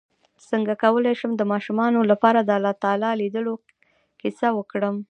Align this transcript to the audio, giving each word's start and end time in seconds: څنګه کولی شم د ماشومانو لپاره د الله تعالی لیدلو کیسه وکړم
څنګه 0.49 0.73
کولی 0.83 1.13
شم 1.19 1.31
د 1.37 1.43
ماشومانو 1.51 1.99
لپاره 2.11 2.39
د 2.43 2.49
الله 2.57 2.73
تعالی 2.83 3.11
لیدلو 3.21 3.53
کیسه 4.21 4.47
وکړم 4.57 4.95